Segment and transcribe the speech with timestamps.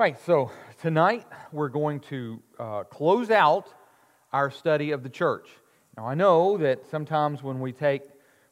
[0.00, 3.66] Right, so tonight we're going to uh, close out
[4.32, 5.46] our study of the church.
[5.94, 8.04] Now, I know that sometimes when we take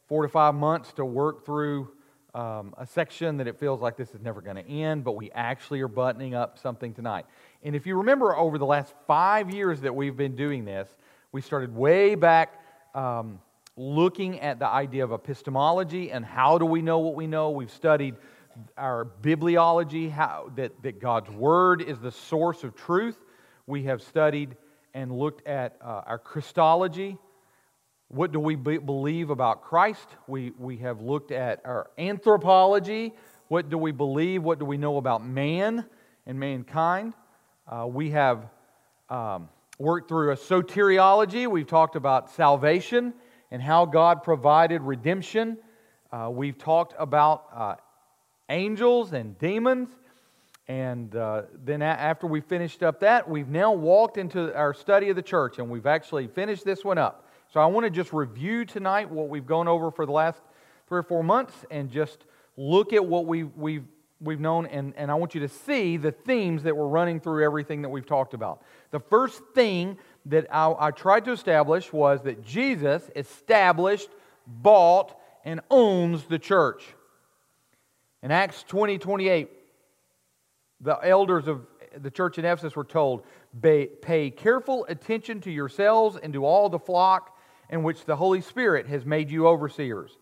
[0.07, 1.89] four to five months to work through
[2.35, 5.31] um, a section, that it feels like this is never going to end, but we
[5.31, 7.25] actually are buttoning up something tonight.
[7.63, 10.87] And if you remember over the last five years that we've been doing this,
[11.31, 12.61] we started way back
[12.93, 13.39] um,
[13.75, 17.49] looking at the idea of epistemology and how do we know what we know.
[17.49, 18.13] We've studied
[18.77, 23.17] our bibliology, how, that, that God's Word is the source of truth.
[23.67, 24.55] We have studied
[24.93, 27.17] and looked at uh, our Christology.
[28.07, 30.07] What do we be, believe about Christ?
[30.27, 33.13] We, we have looked at our anthropology.
[33.47, 34.43] What do we believe?
[34.43, 35.85] What do we know about man
[36.25, 37.13] and mankind?
[37.67, 38.49] Uh, we have
[39.09, 41.47] um, worked through a soteriology.
[41.47, 43.13] We've talked about salvation
[43.51, 45.57] and how God provided redemption.
[46.11, 47.75] Uh, we've talked about uh,
[48.49, 49.89] angels and demons.
[50.67, 55.09] And uh, then, a- after we finished up that, we've now walked into our study
[55.09, 57.27] of the church, and we've actually finished this one up.
[57.51, 60.39] So, I want to just review tonight what we've gone over for the last
[60.87, 62.25] three or four months and just
[62.57, 63.85] look at what we've, we've,
[64.19, 64.65] we've known.
[64.67, 67.89] And, and I want you to see the themes that we're running through everything that
[67.89, 68.63] we've talked about.
[68.91, 74.09] The first thing that I, I tried to establish was that Jesus established,
[74.45, 76.83] bought, and owns the church.
[78.21, 79.49] In Acts 20 28,
[80.81, 81.65] the elders of
[81.97, 83.23] the church in Ephesus were told,
[83.61, 87.37] Pay careful attention to yourselves and to all the flock
[87.69, 90.17] in which the Holy Spirit has made you overseers,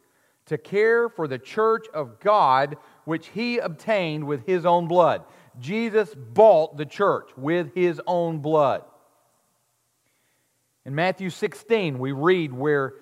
[0.45, 5.23] to care for the church of God which he obtained with his own blood.
[5.59, 8.83] Jesus bought the church with his own blood.
[10.85, 12.93] In Matthew 16, we read where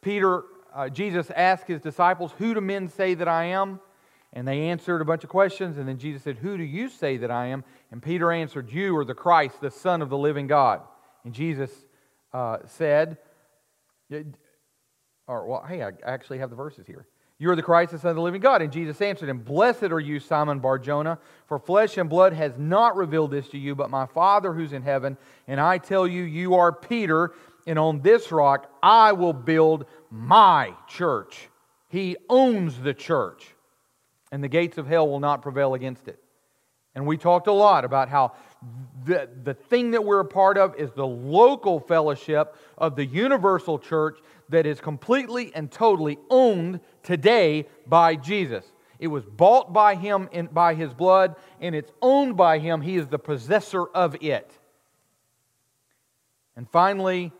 [0.00, 3.80] Peter, uh, Jesus asked his disciples, Who do men say that I am?
[4.32, 7.18] And they answered a bunch of questions, and then Jesus said, Who do you say
[7.18, 7.64] that I am?
[7.90, 10.80] And Peter answered, You are the Christ, the Son of the living God.
[11.24, 11.70] And Jesus
[12.32, 13.18] uh, said,
[15.26, 17.06] or, well, hey, I actually have the verses here.
[17.38, 18.62] You are the Christ, the Son of the living God.
[18.62, 22.96] And Jesus answered him, Blessed are you, Simon Barjona, for flesh and blood has not
[22.96, 25.16] revealed this to you, but my Father who's in heaven.
[25.48, 27.32] And I tell you, you are Peter,
[27.66, 31.48] and on this rock I will build my church.
[31.88, 33.54] He owns the church
[34.32, 36.18] and the gates of hell will not prevail against it.
[36.94, 38.32] And we talked a lot about how
[39.04, 43.78] the, the thing that we're a part of is the local fellowship of the universal
[43.78, 48.64] church that is completely and totally owned today by Jesus.
[48.98, 52.82] It was bought by him in, by his blood, and it's owned by him.
[52.82, 54.50] He is the possessor of it.
[56.56, 57.32] And finally,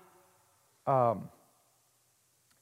[0.87, 1.29] um,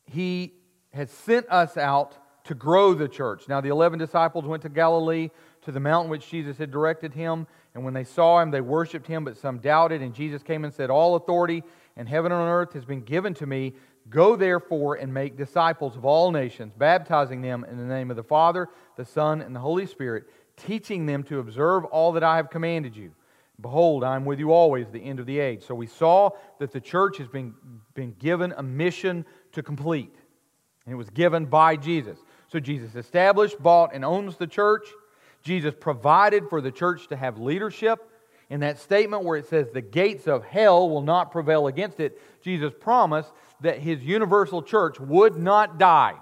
[0.05, 0.55] he
[0.93, 3.49] has sent us out to grow the church.
[3.49, 5.31] Now, the 11 disciples went to Galilee,
[5.63, 7.47] to the mountain which Jesus had directed him.
[7.75, 10.03] And when they saw him, they worshiped him, but some doubted.
[10.03, 11.63] And Jesus came and said, All authority
[11.97, 13.75] in heaven and on earth has been given to me.
[14.09, 18.23] Go therefore and make disciples of all nations, baptizing them in the name of the
[18.23, 20.25] Father, the Son, and the Holy Spirit,
[20.57, 23.13] teaching them to observe all that I have commanded you.
[23.61, 25.63] Behold, I am with you always, the end of the age.
[25.65, 27.55] So we saw that the church has been,
[27.95, 30.15] been given a mission to complete.
[30.87, 32.19] And it was given by Jesus.
[32.51, 34.89] So Jesus established, bought, and owns the church.
[35.43, 38.01] Jesus provided for the church to have leadership.
[38.51, 42.21] In that statement where it says the gates of hell will not prevail against it,
[42.43, 46.17] Jesus promised that his universal church would not die.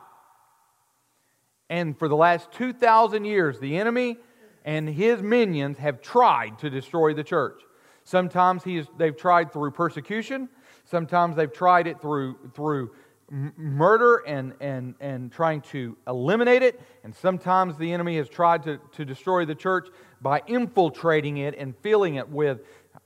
[1.70, 4.18] And for the last 2,000 years, the enemy
[4.64, 7.62] and his minions have tried to destroy the church.
[8.04, 10.48] Sometimes is, they've tried through persecution,
[10.84, 12.90] sometimes they've tried it through, through
[13.30, 16.80] murder and, and, and trying to eliminate it.
[17.04, 19.88] And sometimes the enemy has tried to, to destroy the church
[20.20, 22.60] by infiltrating it and filling it with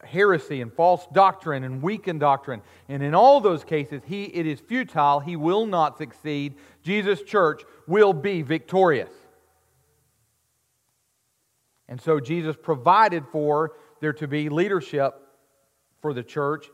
[0.05, 2.62] heresy and false doctrine and weakened doctrine.
[2.88, 5.21] And in all those cases, he, it is futile.
[5.21, 6.55] He will not succeed.
[6.82, 9.11] Jesus' church will be victorious.
[11.88, 15.14] And so Jesus provided for there to be leadership
[16.00, 16.67] for the church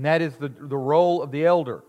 [0.00, 1.84] and that is the, the role of the elder.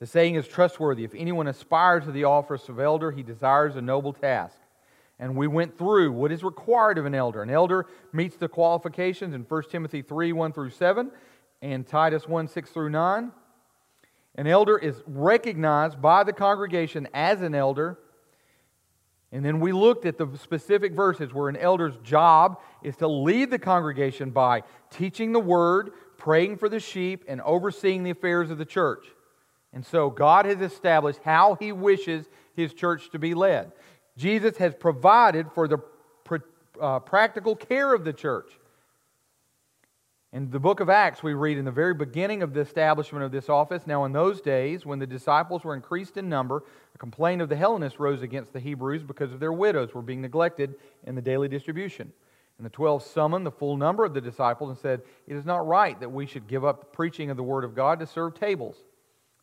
[0.00, 1.02] The saying is trustworthy.
[1.02, 4.58] If anyone aspires to the office of elder, he desires a noble task.
[5.18, 7.42] And we went through what is required of an elder.
[7.42, 11.10] An elder meets the qualifications in 1 Timothy 3 1 through 7
[11.62, 13.32] and Titus 1 6 through 9.
[14.34, 17.96] An elder is recognized by the congregation as an elder.
[19.34, 23.50] And then we looked at the specific verses where an elder's job is to lead
[23.50, 28.56] the congregation by teaching the word, praying for the sheep, and overseeing the affairs of
[28.56, 29.04] the church.
[29.72, 33.72] And so God has established how He wishes His church to be led.
[34.16, 35.78] Jesus has provided for the
[36.80, 38.52] uh, practical care of the church.
[40.32, 43.32] In the book of Acts, we read in the very beginning of the establishment of
[43.32, 46.62] this office Now, in those days, when the disciples were increased in number,
[46.94, 50.22] a complaint of the Hellenists rose against the Hebrews because of their widows were being
[50.22, 52.12] neglected in the daily distribution.
[52.58, 55.66] And the twelve summoned the full number of the disciples and said, It is not
[55.66, 58.34] right that we should give up the preaching of the word of God to serve
[58.34, 58.76] tables.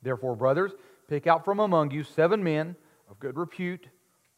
[0.01, 0.71] Therefore, brothers,
[1.07, 2.75] pick out from among you seven men
[3.09, 3.87] of good repute,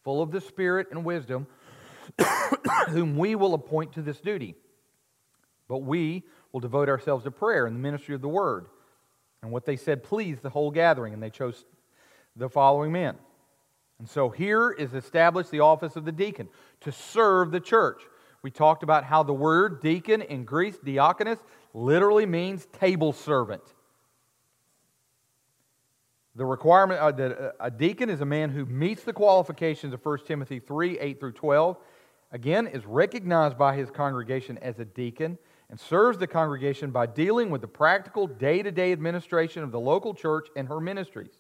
[0.04, 1.46] full of the Spirit and wisdom,
[2.90, 4.56] whom we will appoint to this duty.
[5.68, 8.66] But we will devote ourselves to prayer and the ministry of the word.
[9.42, 11.66] And what they said pleased the whole gathering, and they chose
[12.36, 13.16] the following men.
[14.00, 16.50] And so here is established the office of the deacon
[16.82, 18.02] to serve the church.
[18.44, 21.38] We talked about how the word deacon in Greece, diakonos,
[21.74, 23.62] literally means table servant.
[26.36, 30.20] The requirement uh, that a deacon is a man who meets the qualifications of 1
[30.26, 31.78] Timothy 3 8 through 12.
[32.32, 35.38] Again, is recognized by his congregation as a deacon
[35.70, 39.80] and serves the congregation by dealing with the practical day to day administration of the
[39.80, 41.34] local church and her ministries.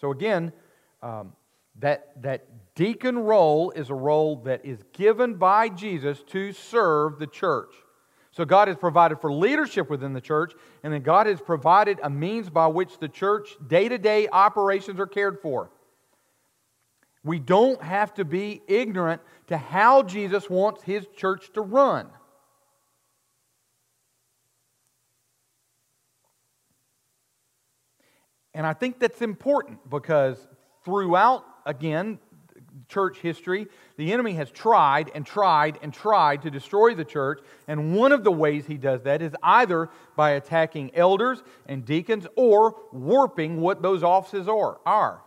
[0.00, 0.52] So, again,
[1.02, 1.32] um,
[1.78, 7.26] that, that deacon role is a role that is given by Jesus to serve the
[7.26, 7.74] church.
[8.30, 10.52] So God has provided for leadership within the church,
[10.82, 15.00] and then God has provided a means by which the church day to day operations
[15.00, 15.70] are cared for.
[17.24, 22.08] We don't have to be ignorant to how Jesus wants his church to run.
[28.54, 30.48] And I think that's important because
[30.84, 32.18] throughout again,
[32.88, 37.40] church history, the enemy has tried and tried and tried to destroy the church.
[37.68, 42.26] And one of the ways he does that is either by attacking elders and deacons
[42.34, 44.80] or warping what those offices are.
[44.86, 45.22] are.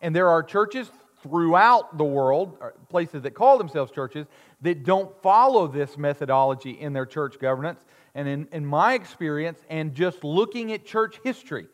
[0.00, 0.90] And there are churches
[1.22, 2.58] throughout the world,
[2.88, 4.26] places that call themselves churches,
[4.60, 7.80] that don't follow this methodology in their church governance.
[8.14, 11.66] And in, in my experience, and just looking at church history,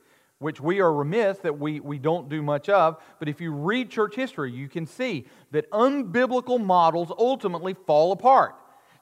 [0.44, 3.02] which we are remiss that we, we don't do much of.
[3.18, 8.54] But if you read church history, you can see that unbiblical models ultimately fall apart.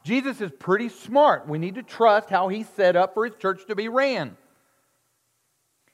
[0.04, 1.48] Jesus is pretty smart.
[1.48, 4.36] We need to trust how he set up for his church to be ran.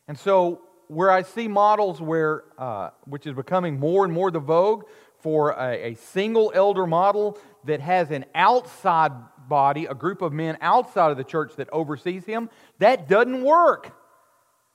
[0.07, 4.41] And so, where I see models where, uh, which is becoming more and more the
[4.41, 4.85] vogue
[5.21, 9.13] for a, a single elder model that has an outside
[9.49, 12.51] body, a group of men outside of the church that oversees him,
[12.81, 13.95] that doesn't work.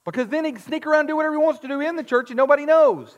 [0.06, 2.30] Because then he can sneak around do whatever he wants to do in the church
[2.30, 3.18] and nobody knows.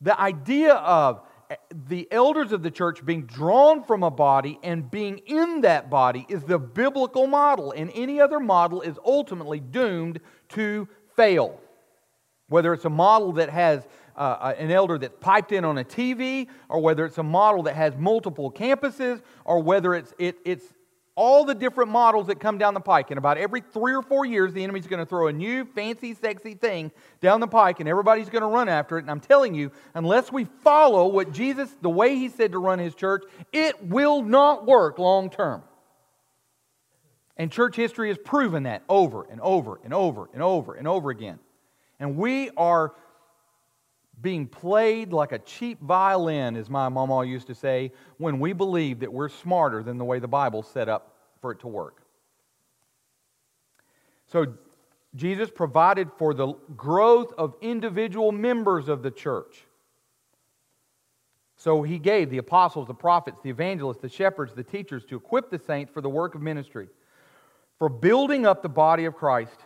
[0.00, 1.56] The idea of eh,
[1.88, 6.24] the elders of the church being drawn from a body and being in that body
[6.28, 10.20] is the biblical model, and any other model is ultimately doomed
[10.50, 11.60] to fail.
[12.48, 13.86] Whether it's a model that has
[14.16, 17.76] uh, an elder that's piped in on a TV, or whether it's a model that
[17.76, 20.64] has multiple campuses, or whether it's, it, it's
[21.18, 23.10] all the different models that come down the pike.
[23.10, 26.14] And about every three or four years, the enemy's going to throw a new, fancy,
[26.14, 29.00] sexy thing down the pike, and everybody's going to run after it.
[29.00, 32.78] And I'm telling you, unless we follow what Jesus, the way he said to run
[32.78, 35.64] his church, it will not work long term.
[37.36, 41.10] And church history has proven that over and over and over and over and over
[41.10, 41.40] again.
[41.98, 42.94] And we are
[44.20, 49.00] being played like a cheap violin, as my mama used to say, when we believe
[49.00, 52.02] that we're smarter than the way the Bible's set up for it to work.
[54.26, 54.54] So,
[55.14, 59.64] Jesus provided for the growth of individual members of the church.
[61.56, 65.50] So, he gave the apostles, the prophets, the evangelists, the shepherds, the teachers to equip
[65.50, 66.88] the saints for the work of ministry,
[67.78, 69.64] for building up the body of Christ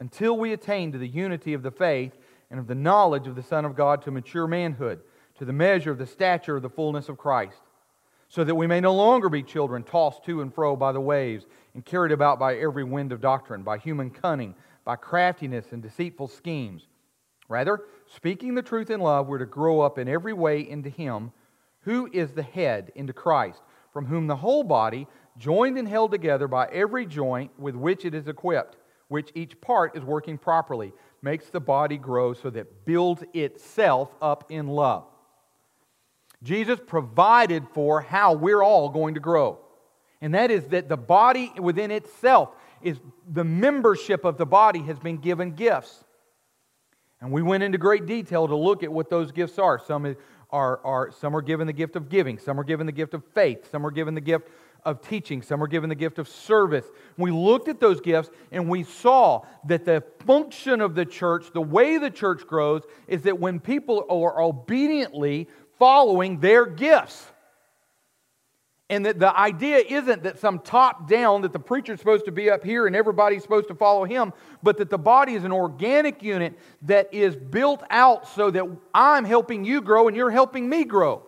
[0.00, 2.16] until we attain to the unity of the faith
[2.50, 5.00] and of the knowledge of the Son of God to mature manhood,
[5.38, 7.62] to the measure of the stature of the fullness of Christ,
[8.30, 11.46] so that we may no longer be children tossed to and fro by the waves
[11.74, 16.28] and carried about by every wind of doctrine, by human cunning, by craftiness and deceitful
[16.28, 16.86] schemes.
[17.48, 21.32] Rather, speaking the truth in love, we're to grow up in every way into Him
[21.80, 26.46] who is the head, into Christ, from whom the whole body, joined and held together
[26.46, 28.76] by every joint with which it is equipped,
[29.08, 34.44] which each part is working properly makes the body grow so that builds itself up
[34.50, 35.06] in love.
[36.42, 39.58] Jesus provided for how we're all going to grow.
[40.20, 42.50] And that is that the body within itself
[42.82, 46.04] is the membership of the body has been given gifts.
[47.20, 49.78] And we went into great detail to look at what those gifts are.
[49.78, 50.16] Some
[50.50, 53.22] are, are, some are given the gift of giving, some are given the gift of
[53.34, 54.48] faith, some are given the gift
[54.84, 56.86] of teaching, some are given the gift of service.
[57.18, 61.60] We looked at those gifts and we saw that the function of the church, the
[61.60, 65.48] way the church grows, is that when people are obediently
[65.80, 67.26] following their gifts.
[68.88, 72.50] And that the idea isn't that some top down, that the preacher's supposed to be
[72.50, 74.32] up here and everybody's supposed to follow him,
[74.64, 79.24] but that the body is an organic unit that is built out so that I'm
[79.24, 81.24] helping you grow and you're helping me grow.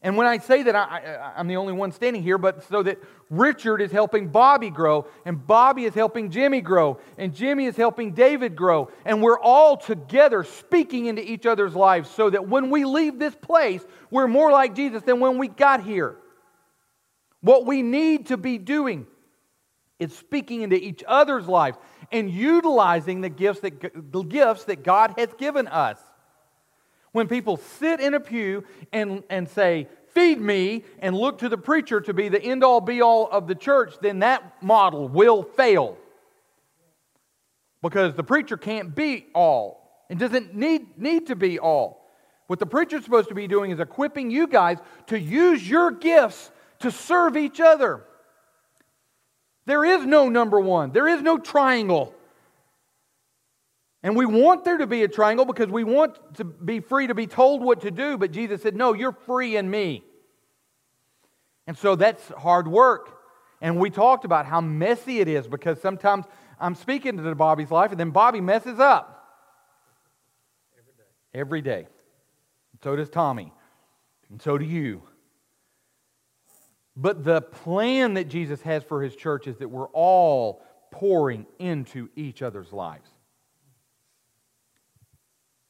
[0.00, 2.98] And when I say that, I, am the only one standing here, but so that
[3.30, 8.12] Richard is helping Bobby grow, and Bobby is helping Jimmy grow, and Jimmy is helping
[8.12, 12.84] David grow, and we're all together speaking into each other's lives so that when we
[12.84, 16.16] leave this place, we're more like Jesus than when we got here.
[17.40, 19.06] What we need to be doing
[19.98, 21.76] is speaking into each other's lives
[22.12, 25.98] and utilizing the gifts that, the gifts that God has given us.
[27.18, 31.58] When people sit in a pew and, and say, Feed me, and look to the
[31.58, 35.42] preacher to be the end all be all of the church, then that model will
[35.42, 35.98] fail.
[37.82, 42.08] Because the preacher can't be all, and doesn't need, need to be all.
[42.46, 46.52] What the preacher's supposed to be doing is equipping you guys to use your gifts
[46.78, 48.04] to serve each other.
[49.66, 52.14] There is no number one, there is no triangle.
[54.02, 57.14] And we want there to be a triangle because we want to be free to
[57.14, 60.04] be told what to do, but Jesus said, No, you're free in me.
[61.66, 63.18] And so that's hard work.
[63.60, 66.26] And we talked about how messy it is because sometimes
[66.60, 69.26] I'm speaking to Bobby's life and then Bobby messes up.
[70.78, 71.04] Every day.
[71.34, 71.86] Every day.
[72.84, 73.52] So does Tommy.
[74.30, 75.02] And so do you.
[76.96, 82.08] But the plan that Jesus has for his church is that we're all pouring into
[82.16, 83.08] each other's lives.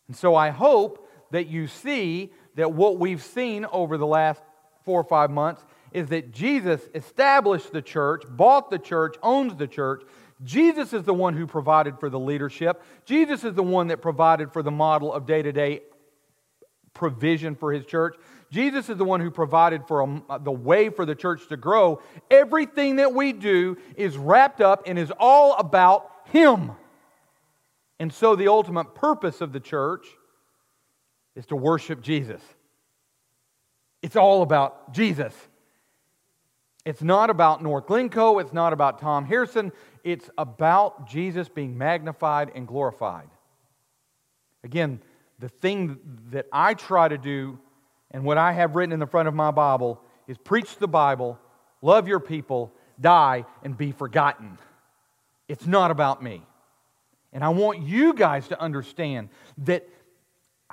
[0.09, 4.43] And so I hope that you see that what we've seen over the last
[4.85, 9.67] four or five months is that Jesus established the church, bought the church, owns the
[9.67, 10.03] church.
[10.43, 12.83] Jesus is the one who provided for the leadership.
[13.05, 15.83] Jesus is the one that provided for the model of day to day
[16.95, 18.17] provision for his church.
[18.51, 22.01] Jesus is the one who provided for a, the way for the church to grow.
[22.31, 26.73] Everything that we do is wrapped up and is all about him.
[28.01, 30.07] And so the ultimate purpose of the church
[31.35, 32.41] is to worship Jesus.
[34.03, 35.35] It's all about Jesus.
[36.85, 38.39] It's not about North Glencoe.
[38.39, 39.73] It's not about Tom Harrison.
[40.05, 43.29] It's about Jesus being magnified and glorified.
[44.65, 45.01] Again,
[45.39, 45.99] the thing
[46.31, 47.59] that I try to do
[48.11, 51.39] and what I have written in the front of my Bible is preach the Bible,
[51.83, 54.59] love your people, die, and be forgotten.
[55.49, 56.43] It's not about me.
[57.33, 59.89] And I want you guys to understand that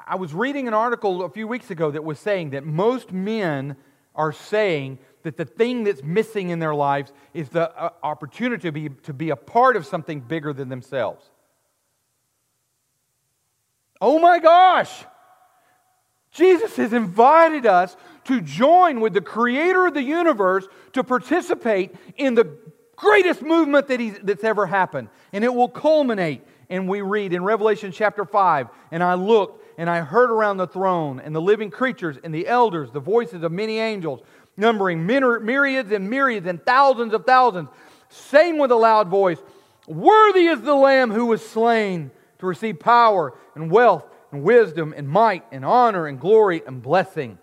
[0.07, 3.75] I was reading an article a few weeks ago that was saying that most men
[4.13, 8.71] are saying that the thing that's missing in their lives is the uh, opportunity to
[8.71, 11.29] be, to be a part of something bigger than themselves.
[13.99, 15.05] Oh my gosh!
[16.31, 17.95] Jesus has invited us
[18.25, 22.57] to join with the creator of the universe to participate in the
[22.95, 25.09] greatest movement that he's, that's ever happened.
[25.33, 29.89] And it will culminate, and we read in Revelation chapter 5 And I looked, and
[29.89, 33.51] I heard around the throne, and the living creatures, and the elders, the voices of
[33.51, 34.21] many angels,
[34.57, 37.69] numbering myriads and myriads and thousands of thousands,
[38.09, 39.39] saying with a loud voice,
[39.87, 45.07] Worthy is the Lamb who was slain to receive power and wealth and wisdom and
[45.07, 47.37] might and honor and glory and blessing.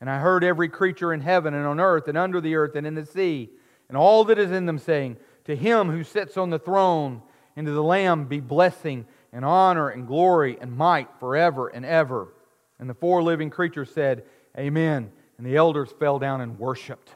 [0.00, 2.86] And I heard every creature in heaven and on earth and under the earth and
[2.86, 3.50] in the sea
[3.88, 7.22] and all that is in them, saying, To him who sits on the throne
[7.56, 12.28] and to the Lamb be blessing and honor and glory and might forever and ever.
[12.78, 14.24] And the four living creatures said,
[14.56, 15.10] Amen.
[15.36, 17.10] And the elders fell down and worshiped.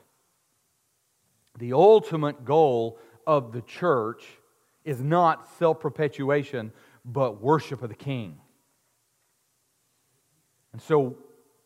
[1.59, 4.25] The ultimate goal of the church
[4.85, 6.73] is not self perpetuation,
[7.05, 8.39] but worship of the King.
[10.73, 11.17] And so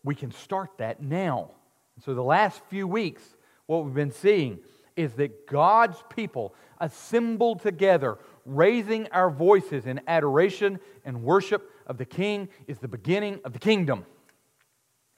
[0.03, 1.51] we can start that now.
[1.95, 3.23] And so the last few weeks,
[3.67, 4.59] what we've been seeing
[4.97, 12.05] is that God's people assembled together, raising our voices in adoration and worship of the
[12.05, 14.05] King, is the beginning of the kingdom.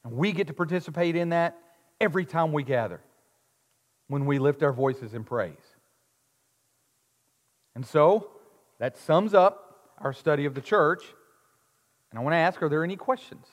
[0.05, 1.57] And we get to participate in that
[2.01, 3.01] every time we gather
[4.09, 5.55] when we lift our voices in praise.
[7.75, 8.31] And so
[8.79, 11.03] that sums up our study of the church.
[12.11, 13.47] And I want to ask are there any questions?